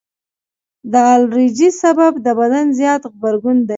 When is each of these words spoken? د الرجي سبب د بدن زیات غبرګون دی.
د 0.91 0.93
الرجي 1.17 1.69
سبب 1.81 2.13
د 2.25 2.27
بدن 2.39 2.65
زیات 2.79 3.01
غبرګون 3.11 3.57
دی. 3.61 3.69